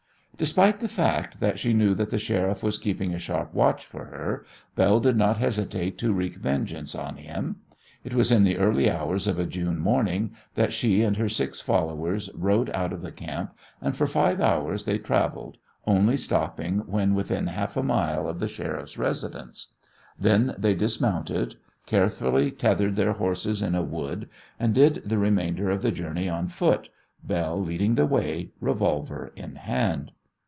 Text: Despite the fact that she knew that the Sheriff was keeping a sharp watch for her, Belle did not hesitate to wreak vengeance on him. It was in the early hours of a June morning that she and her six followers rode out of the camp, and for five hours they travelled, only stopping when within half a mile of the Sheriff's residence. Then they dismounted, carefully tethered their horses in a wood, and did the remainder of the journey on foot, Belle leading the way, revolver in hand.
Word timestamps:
Despite 0.37 0.79
the 0.79 0.87
fact 0.87 1.39
that 1.39 1.59
she 1.59 1.71
knew 1.71 1.93
that 1.93 2.09
the 2.09 2.17
Sheriff 2.17 2.63
was 2.63 2.79
keeping 2.79 3.13
a 3.13 3.19
sharp 3.19 3.53
watch 3.53 3.85
for 3.85 4.05
her, 4.05 4.43
Belle 4.75 4.99
did 4.99 5.15
not 5.15 5.37
hesitate 5.37 5.99
to 5.99 6.11
wreak 6.13 6.35
vengeance 6.35 6.95
on 6.95 7.17
him. 7.17 7.57
It 8.03 8.15
was 8.15 8.31
in 8.31 8.43
the 8.43 8.57
early 8.57 8.89
hours 8.89 9.27
of 9.27 9.37
a 9.37 9.45
June 9.45 9.77
morning 9.77 10.31
that 10.55 10.73
she 10.73 11.03
and 11.03 11.15
her 11.17 11.29
six 11.29 11.61
followers 11.61 12.31
rode 12.33 12.71
out 12.71 12.91
of 12.91 13.03
the 13.03 13.11
camp, 13.11 13.55
and 13.81 13.95
for 13.95 14.07
five 14.07 14.41
hours 14.41 14.85
they 14.85 14.97
travelled, 14.97 15.59
only 15.85 16.17
stopping 16.17 16.79
when 16.87 17.13
within 17.13 17.45
half 17.45 17.77
a 17.77 17.83
mile 17.83 18.27
of 18.27 18.39
the 18.39 18.47
Sheriff's 18.47 18.97
residence. 18.97 19.67
Then 20.19 20.55
they 20.57 20.73
dismounted, 20.73 21.53
carefully 21.85 22.49
tethered 22.49 22.95
their 22.95 23.13
horses 23.13 23.61
in 23.61 23.75
a 23.75 23.83
wood, 23.83 24.27
and 24.59 24.73
did 24.73 25.03
the 25.05 25.19
remainder 25.19 25.69
of 25.69 25.83
the 25.83 25.91
journey 25.91 26.27
on 26.27 26.47
foot, 26.47 26.89
Belle 27.23 27.61
leading 27.61 27.93
the 27.93 28.07
way, 28.07 28.49
revolver 28.59 29.31
in 29.35 29.57
hand. 29.57 30.13